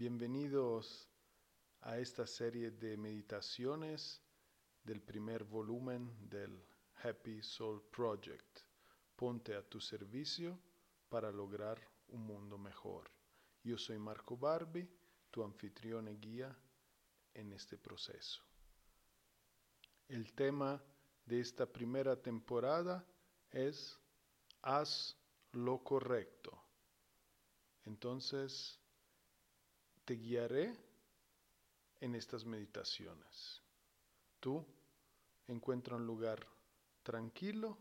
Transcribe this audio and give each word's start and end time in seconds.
Bienvenidos 0.00 1.06
a 1.82 1.98
esta 1.98 2.26
serie 2.26 2.70
de 2.70 2.96
meditaciones 2.96 4.22
del 4.82 5.02
primer 5.02 5.44
volumen 5.44 6.10
del 6.26 6.58
Happy 7.02 7.42
Soul 7.42 7.82
Project. 7.82 8.60
Ponte 9.14 9.54
a 9.54 9.62
tu 9.62 9.78
servicio 9.78 10.58
para 11.10 11.30
lograr 11.30 11.78
un 12.08 12.22
mundo 12.22 12.56
mejor. 12.56 13.10
Yo 13.62 13.76
soy 13.76 13.98
Marco 13.98 14.38
Barbi, 14.38 14.88
tu 15.30 15.44
anfitrión 15.44 16.08
y 16.08 16.16
guía 16.16 16.58
en 17.34 17.52
este 17.52 17.76
proceso. 17.76 18.42
El 20.08 20.32
tema 20.32 20.82
de 21.26 21.40
esta 21.40 21.66
primera 21.66 22.16
temporada 22.16 23.06
es 23.50 24.00
Haz 24.62 25.14
lo 25.52 25.84
correcto. 25.84 26.58
Entonces, 27.84 28.80
te 30.10 30.16
guiaré 30.16 30.76
en 32.00 32.16
estas 32.16 32.44
meditaciones. 32.44 33.62
Tú 34.40 34.66
encuentra 35.46 35.94
un 35.94 36.04
lugar 36.04 36.44
tranquilo, 37.04 37.78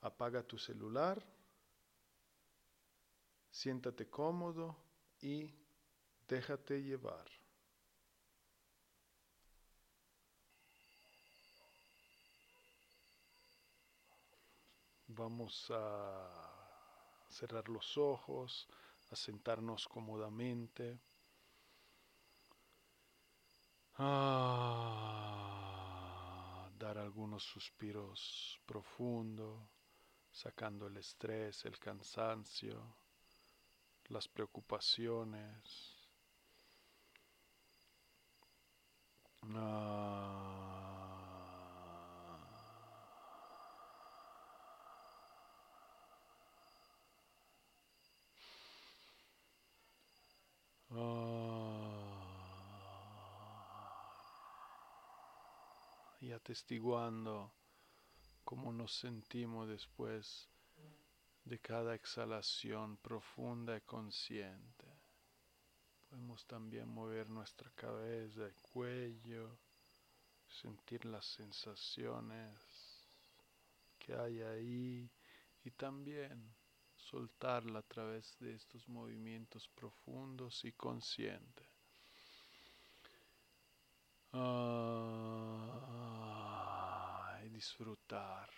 apaga 0.00 0.42
tu 0.42 0.56
celular, 0.56 1.22
siéntate 3.50 4.08
cómodo 4.08 4.74
y 5.20 5.54
déjate 6.26 6.82
llevar. 6.82 7.26
Vamos 15.08 15.70
a 15.70 17.26
cerrar 17.28 17.68
los 17.68 17.98
ojos, 17.98 18.66
a 19.10 19.16
sentarnos 19.16 19.86
cómodamente. 19.88 21.00
Ah, 23.96 25.10
dar 26.78 26.96
algunos 26.98 27.42
suspiros 27.42 28.60
profundos, 28.64 29.60
sacando 30.30 30.86
el 30.86 30.96
estrés, 30.96 31.64
el 31.64 31.78
cansancio, 31.78 32.96
las 34.08 34.28
preocupaciones. 34.28 35.96
Y 56.20 56.32
atestiguando 56.32 57.52
cómo 58.44 58.72
nos 58.72 58.92
sentimos 58.94 59.68
después 59.68 60.48
de 61.44 61.58
cada 61.60 61.94
exhalación 61.94 62.96
profunda 62.96 63.76
y 63.76 63.80
consciente. 63.82 64.86
Podemos 66.08 66.44
también 66.46 66.88
mover 66.88 67.30
nuestra 67.30 67.70
cabeza 67.70 68.48
y 68.48 68.52
cuello, 68.72 69.56
sentir 70.48 71.04
las 71.04 71.24
sensaciones 71.24 72.60
que 73.98 74.14
hay 74.14 74.42
ahí 74.42 75.10
y 75.62 75.70
también 75.70 76.52
soltarla 77.10 77.80
a 77.80 77.82
través 77.82 78.38
de 78.38 78.54
estos 78.54 78.88
movimientos 78.88 79.68
profundos 79.68 80.64
y 80.64 80.72
conscientes. 80.72 81.66
Y 87.44 87.48
disfrutar, 87.48 88.48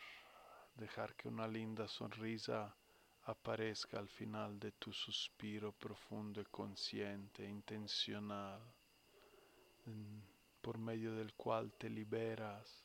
dejar 0.74 1.14
que 1.14 1.28
una 1.28 1.48
linda 1.48 1.88
sonrisa 1.88 2.76
aparezca 3.24 3.98
al 3.98 4.08
final 4.08 4.58
de 4.58 4.72
tu 4.72 4.92
suspiro 4.92 5.72
profundo 5.72 6.40
y 6.42 6.44
consciente, 6.44 7.48
intencional, 7.48 8.60
por 10.60 10.76
medio 10.76 11.14
del 11.14 11.32
cual 11.34 11.72
te 11.72 11.88
liberas, 11.88 12.84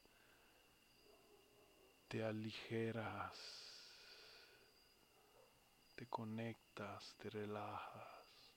te 2.07 2.23
aligeras, 2.23 3.66
te 5.97 6.05
conectas, 6.05 7.15
te 7.17 7.27
relajas, 7.27 8.53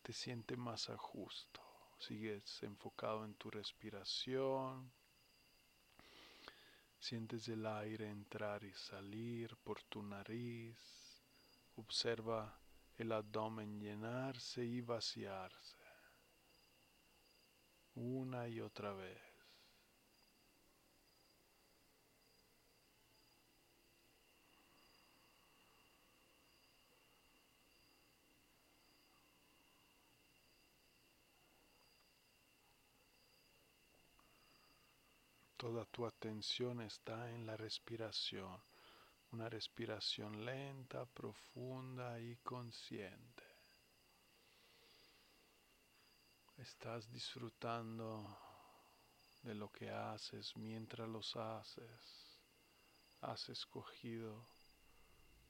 te 0.00 0.14
sientes 0.14 0.56
más 0.56 0.88
a. 0.88 1.60
Sigues 1.98 2.62
enfocado 2.62 3.26
en 3.26 3.34
tu 3.34 3.50
respiración. 3.50 4.90
Sientes 6.98 7.46
el 7.48 7.66
aire 7.66 8.08
entrar 8.08 8.64
y 8.64 8.72
salir 8.72 9.58
por 9.58 9.82
tu 9.82 10.02
nariz. 10.02 11.22
Observa 11.76 12.58
el 12.96 13.12
abdomen 13.12 13.78
llenarse 13.78 14.64
y 14.64 14.80
vaciarse. 14.80 15.84
Una 17.94 18.48
y 18.48 18.62
otra 18.62 18.94
vez. 18.94 19.29
Toda 35.60 35.84
tu 35.84 36.06
atención 36.06 36.80
está 36.80 37.30
en 37.30 37.44
la 37.44 37.54
respiración, 37.54 38.58
una 39.32 39.46
respiración 39.50 40.42
lenta, 40.42 41.04
profunda 41.04 42.18
y 42.18 42.36
consciente. 42.36 43.44
Estás 46.56 47.12
disfrutando 47.12 48.38
de 49.42 49.54
lo 49.54 49.70
que 49.70 49.90
haces 49.90 50.56
mientras 50.56 51.06
los 51.06 51.36
haces. 51.36 52.40
Has 53.20 53.46
escogido 53.50 54.46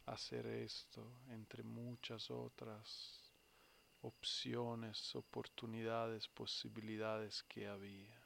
hacer 0.07 0.45
esto 0.47 1.21
entre 1.29 1.63
muchas 1.63 2.33
otras 2.33 3.33
opciones, 4.01 5.15
oportunidades, 5.15 6.27
posibilidades 6.27 7.45
que 7.45 7.69
había. 7.69 8.20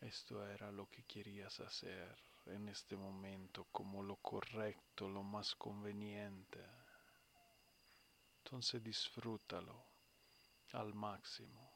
Esto 0.00 0.46
era 0.46 0.70
lo 0.70 0.88
que 0.88 1.02
querías 1.04 1.58
hacer 1.60 2.16
en 2.46 2.68
este 2.68 2.96
momento 2.96 3.66
como 3.72 4.02
lo 4.02 4.16
correcto, 4.16 5.08
lo 5.08 5.22
más 5.22 5.54
conveniente. 5.56 6.64
Entonces 8.44 8.82
disfrútalo 8.82 9.84
al 10.72 10.94
máximo. 10.94 11.70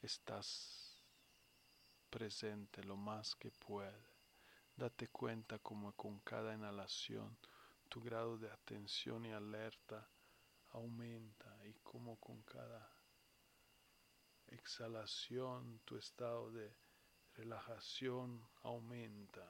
Estás 0.00 0.98
presente 2.10 2.82
lo 2.84 2.96
más 2.96 3.34
que 3.36 3.50
puede. 3.50 4.12
Date 4.74 5.08
cuenta 5.08 5.58
como 5.58 5.92
con 5.92 6.20
cada 6.20 6.54
inhalación 6.54 7.36
tu 7.88 8.00
grado 8.00 8.38
de 8.38 8.50
atención 8.50 9.26
y 9.26 9.32
alerta 9.32 10.08
aumenta 10.70 11.54
y 11.66 11.74
como 11.82 12.16
con 12.16 12.42
cada 12.42 12.90
exhalación 14.46 15.80
tu 15.84 15.98
estado 15.98 16.50
de 16.52 16.74
relajación 17.36 18.46
aumenta. 18.62 19.48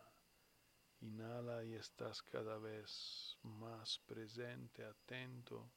Inhala 1.01 1.65
y 1.65 1.75
estás 1.75 2.23
cada 2.23 2.59
vez 2.59 3.37
más 3.43 3.99
presente, 4.07 4.85
atento, 4.85 5.71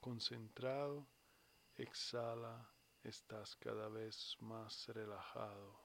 concentrado. 0.00 1.06
Exhala, 1.76 2.68
estás 3.02 3.56
cada 3.56 3.88
vez 3.88 4.36
más 4.40 4.88
relajado, 4.88 5.78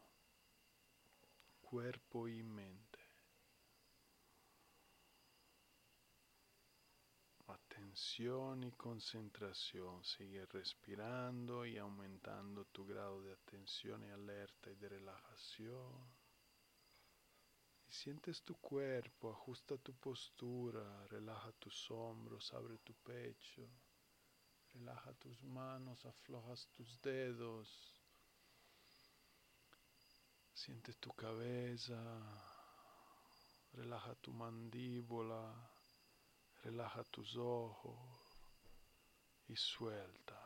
cuerpo 1.61 2.27
y 2.27 2.41
mente. 2.41 2.88
Atención 7.99 8.63
y 8.63 8.71
concentración. 8.71 10.01
Sigue 10.05 10.45
respirando 10.45 11.65
y 11.65 11.77
aumentando 11.77 12.63
tu 12.63 12.85
grado 12.85 13.21
de 13.21 13.33
atención 13.33 14.05
y 14.05 14.09
alerta 14.09 14.71
y 14.71 14.75
de 14.75 14.87
relajación. 14.87 15.91
Sientes 17.89 18.41
tu 18.43 18.55
cuerpo, 18.55 19.31
ajusta 19.31 19.77
tu 19.77 19.93
postura, 19.95 21.07
relaja 21.07 21.51
tus 21.59 21.91
hombros, 21.91 22.53
abre 22.53 22.77
tu 22.77 22.93
pecho, 22.93 23.67
relaja 24.75 25.11
tus 25.15 25.43
manos, 25.43 26.05
aflojas 26.05 26.69
tus 26.69 27.01
dedos. 27.01 28.01
Sientes 30.53 30.95
tu 30.99 31.11
cabeza, 31.11 32.01
relaja 33.73 34.15
tu 34.15 34.31
mandíbula, 34.31 35.53
relaja 36.63 37.03
tus 37.05 37.35
ojos 37.37 37.97
y 39.47 39.55
suelta. 39.55 40.39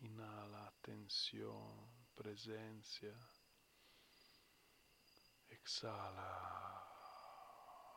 Inhala 0.00 0.72
tensión, 0.82 1.86
presencia. 2.14 3.14
Exhala, 5.48 6.82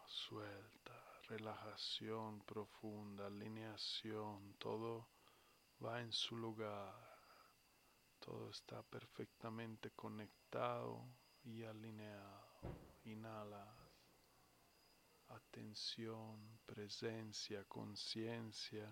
suelta, 0.05 1.21
relajación 1.27 2.41
profunda, 2.43 3.27
alineación, 3.27 4.55
todo 4.57 5.07
va 5.83 6.01
en 6.01 6.11
su 6.11 6.35
lugar. 6.35 7.09
Todo 8.19 8.49
está 8.49 8.83
perfectamente 8.83 9.91
conectado 9.91 11.05
y 11.43 11.63
alineado. 11.63 12.49
Inhala. 13.05 13.78
Atención, 15.29 16.59
presencia, 16.65 17.63
conciencia. 17.65 18.87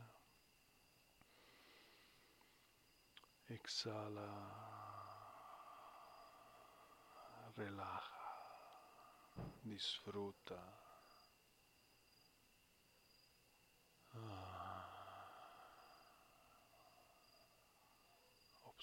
Exhala. 3.47 4.31
Relaja. 7.55 8.13
Disfruta. 9.63 10.87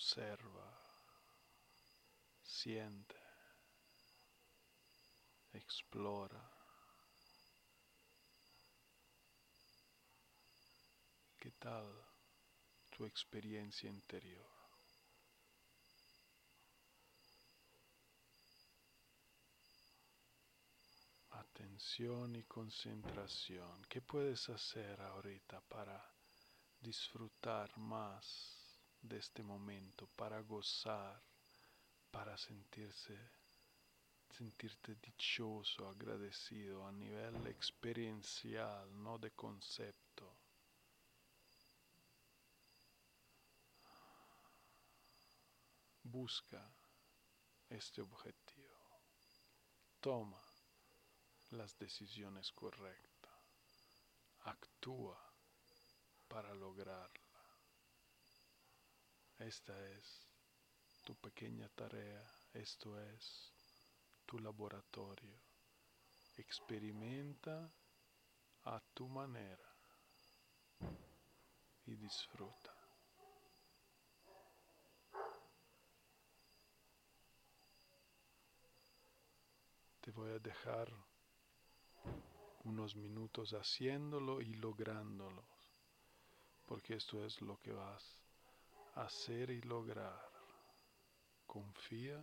observa, 0.05 0.71
siente, 2.43 3.17
explora. 5.53 6.54
¿Qué 11.45 11.53
tal 11.59 11.87
tu 12.89 13.05
experiencia 13.05 13.91
interior? 13.91 14.49
Atención 21.33 22.35
y 22.37 22.45
concentración. 22.45 23.85
¿Qué 23.91 24.01
puedes 24.01 24.49
hacer 24.49 24.99
ahorita 25.03 25.61
para 25.69 26.03
disfrutar 26.81 27.77
más 27.77 28.81
de 29.03 29.19
este 29.19 29.43
momento, 29.43 30.07
para 30.17 30.41
gozar, 30.41 31.23
para 32.11 32.39
sentirse, 32.39 33.19
sentirte 34.31 34.95
dichoso, 34.95 35.91
agradecido 35.91 36.87
a 36.87 36.93
nivel 36.93 37.47
experiencial, 37.49 38.89
no 39.03 39.19
de 39.19 39.31
concepto. 39.33 40.44
Busca 46.05 46.63
este 47.69 48.03
objetivo. 48.03 49.01
Toma 50.01 50.41
las 51.51 51.77
decisiones 51.79 52.53
correctas. 52.53 53.33
Actúa 54.41 55.19
para 56.29 56.55
lograrlo. 56.55 57.25
Esta 59.39 59.75
es 59.93 60.29
tu 61.03 61.15
pequeña 61.17 61.69
tarea, 61.71 62.25
esto 62.53 63.01
es 63.01 63.53
tu 64.27 64.39
laboratorio. 64.39 65.41
Experimenta 66.37 67.73
a 68.65 68.81
tu 68.93 69.09
manera 69.09 69.75
y 71.87 71.95
disfruta. 71.97 72.74
Te 80.05 80.11
voy 80.11 80.33
a 80.33 80.39
dejar 80.39 80.93
unos 82.65 82.95
minutos 82.95 83.55
haciéndolo 83.55 84.43
y 84.43 84.53
lográndolo, 84.53 85.43
porque 86.67 86.97
esto 86.97 87.25
es 87.25 87.41
lo 87.41 87.59
que 87.63 87.73
vas 87.73 88.23
hacer 88.97 89.49
y 89.49 89.63
lograr. 89.63 90.31
Confía, 91.47 92.23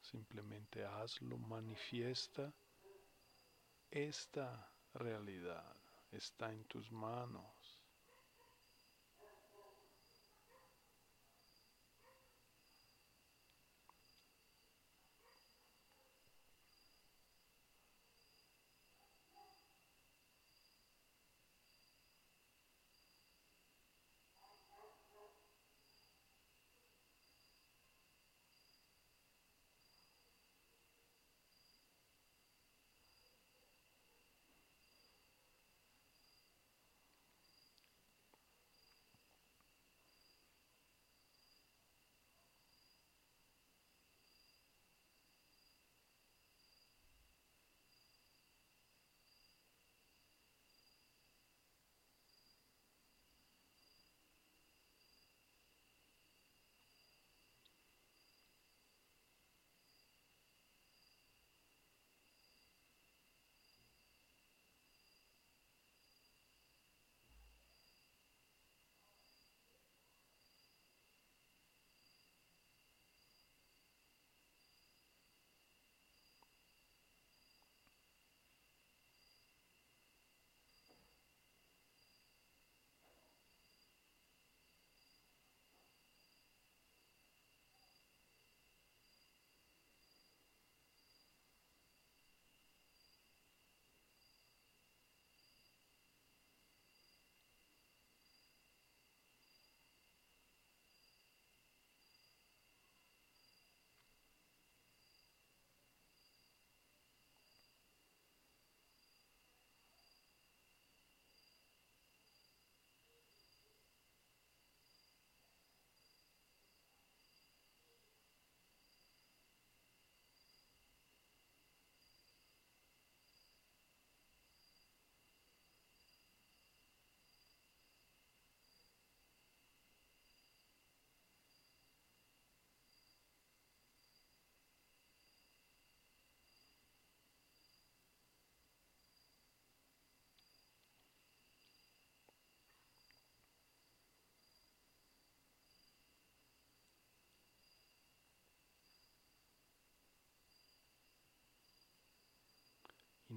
simplemente 0.00 0.84
hazlo, 0.84 1.38
manifiesta. 1.38 2.54
Esta 3.90 4.72
realidad 4.94 5.74
está 6.12 6.52
en 6.52 6.62
tus 6.66 6.88
manos. 6.92 7.57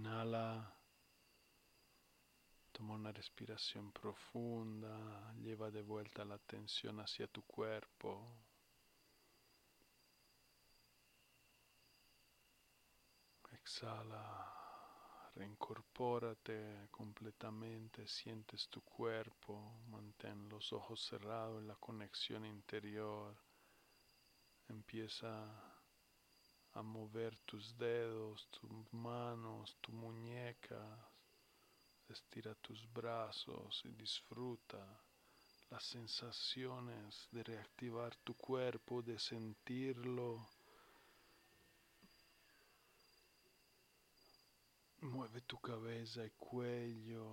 Inhala. 0.01 0.75
Toma 2.71 2.95
una 2.95 3.11
respiración 3.11 3.91
profunda. 3.91 5.31
Lleva 5.35 5.69
de 5.69 5.83
vuelta 5.83 6.25
la 6.25 6.33
atención 6.33 6.99
hacia 6.99 7.27
tu 7.27 7.43
cuerpo. 7.43 8.25
Exhala. 13.51 14.57
Reincorpórate 15.35 16.87
completamente, 16.89 18.07
sientes 18.07 18.67
tu 18.69 18.81
cuerpo, 18.81 19.83
mantén 19.87 20.49
los 20.49 20.73
ojos 20.73 20.99
cerrados 20.99 21.61
en 21.61 21.67
la 21.67 21.75
conexión 21.75 22.43
interior. 22.45 23.37
Empieza 24.67 25.70
mover 26.81 27.37
tus 27.45 27.77
dedos, 27.77 28.47
tus 28.51 28.93
manos, 28.93 29.77
tu 29.81 29.91
muñeca. 29.91 30.81
Estira 32.09 32.55
tus 32.55 32.91
brazos 32.93 33.81
y 33.85 33.91
disfruta 33.93 34.85
las 35.69 35.83
sensaciones 35.83 37.27
de 37.31 37.43
reactivar 37.43 38.15
tu 38.17 38.33
cuerpo, 38.35 39.01
de 39.01 39.17
sentirlo 39.17 40.45
Mueve 45.01 45.41
tu 45.41 45.59
cabeza 45.59 46.23
y 46.23 46.29
cuello. 46.29 47.25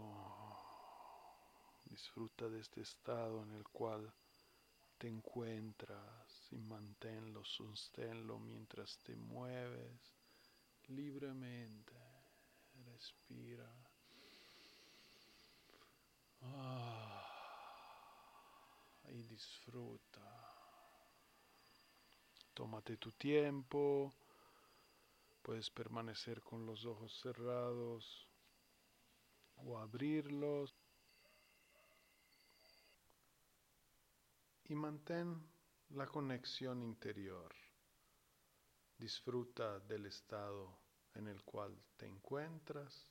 Disfruta 1.85 2.49
de 2.49 2.61
este 2.61 2.81
estado 2.81 3.43
en 3.43 3.52
el 3.52 3.64
cual 3.69 4.11
te 4.99 5.07
encuentras 5.07 6.49
y 6.50 6.59
manténlo, 6.59 7.45
sosténlo 7.45 8.38
mientras 8.38 8.99
te 8.99 9.14
mueves 9.14 10.19
libremente. 10.88 11.95
Respira. 12.85 13.69
Ah, 16.43 17.25
y 19.11 19.23
disfruta. 19.23 20.21
Tómate 22.55 22.97
tu 22.97 23.12
tiempo. 23.12 24.12
Puedes 25.43 25.71
permanecer 25.71 26.43
con 26.43 26.67
los 26.67 26.85
ojos 26.85 27.17
cerrados 27.21 28.28
o 29.57 29.78
abrirlos. 29.78 30.75
Y 34.69 34.75
mantén 34.75 35.43
la 35.91 36.07
conexión 36.07 36.83
interior. 36.83 37.55
Disfruta 38.99 39.81
del 39.81 40.05
estado 40.05 40.79
en 41.15 41.27
el 41.27 41.43
cual 41.43 41.75
te 41.97 42.07
encuentras. 42.07 43.11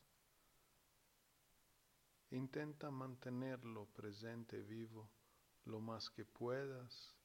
Intenta 2.30 2.92
mantenerlo 2.92 3.88
presente 3.88 4.62
vivo 4.62 5.10
lo 5.66 5.80
más 5.80 6.12
que 6.12 6.26
puedas 6.26 7.16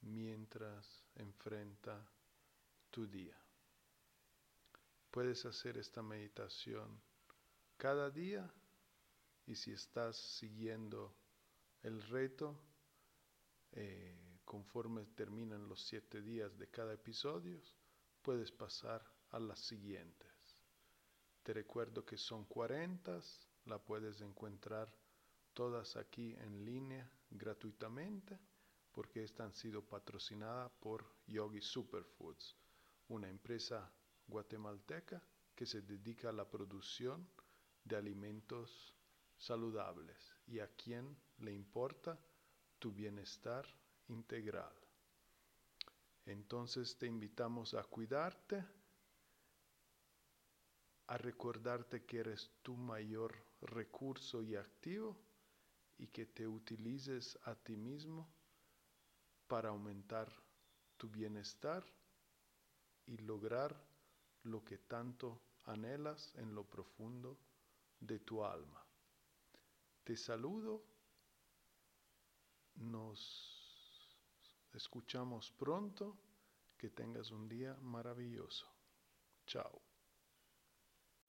mientras 0.00 1.04
enfrenta 1.16 2.10
tu 2.90 3.06
día. 3.06 3.36
Puedes 5.10 5.44
hacer 5.44 5.76
esta 5.76 6.02
meditación 6.02 7.02
cada 7.76 8.10
día 8.10 8.50
y 9.44 9.54
si 9.54 9.72
estás 9.72 10.16
siguiendo 10.16 11.14
el 11.82 12.02
reto, 12.04 12.69
eh, 13.72 14.38
conforme 14.44 15.06
terminan 15.06 15.68
los 15.68 15.80
siete 15.82 16.22
días 16.22 16.56
de 16.58 16.68
cada 16.68 16.94
episodio, 16.94 17.60
puedes 18.22 18.50
pasar 18.50 19.04
a 19.30 19.38
las 19.38 19.60
siguientes. 19.60 20.56
Te 21.42 21.52
recuerdo 21.52 22.04
que 22.04 22.16
son 22.16 22.44
40, 22.44 23.20
la 23.66 23.78
puedes 23.78 24.20
encontrar 24.20 24.92
todas 25.54 25.96
aquí 25.96 26.34
en 26.34 26.64
línea 26.64 27.10
gratuitamente 27.30 28.38
porque 28.92 29.22
estas 29.22 29.46
han 29.46 29.54
sido 29.54 29.82
patrocinadas 29.82 30.70
por 30.80 31.06
Yogi 31.26 31.60
Superfoods, 31.60 32.56
una 33.08 33.28
empresa 33.28 33.90
guatemalteca 34.26 35.22
que 35.54 35.66
se 35.66 35.82
dedica 35.82 36.30
a 36.30 36.32
la 36.32 36.48
producción 36.48 37.28
de 37.84 37.96
alimentos 37.96 38.94
saludables 39.38 40.34
y 40.46 40.58
a 40.58 40.68
quien 40.68 41.16
le 41.38 41.52
importa 41.52 42.18
tu 42.80 42.90
bienestar 42.90 43.64
integral. 44.08 44.74
Entonces 46.26 46.98
te 46.98 47.06
invitamos 47.06 47.74
a 47.74 47.84
cuidarte, 47.84 48.64
a 51.06 51.16
recordarte 51.16 52.04
que 52.04 52.18
eres 52.18 52.50
tu 52.62 52.76
mayor 52.76 53.36
recurso 53.62 54.42
y 54.42 54.56
activo 54.56 55.16
y 55.98 56.08
que 56.08 56.26
te 56.26 56.48
utilices 56.48 57.38
a 57.44 57.54
ti 57.54 57.76
mismo 57.76 58.28
para 59.46 59.68
aumentar 59.68 60.32
tu 60.96 61.08
bienestar 61.08 61.84
y 63.06 63.18
lograr 63.18 63.76
lo 64.44 64.64
que 64.64 64.78
tanto 64.78 65.42
anhelas 65.64 66.34
en 66.36 66.54
lo 66.54 66.64
profundo 66.64 67.38
de 67.98 68.20
tu 68.20 68.44
alma. 68.44 68.86
Te 70.04 70.16
saludo, 70.16 70.89
nos 72.80 73.20
escuchamos 74.74 75.52
pronto, 75.52 76.18
que 76.76 76.90
tengas 76.90 77.30
un 77.30 77.48
día 77.48 77.76
maravilloso. 77.80 78.66
Chao. 79.46 79.89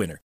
winner. 0.00 0.22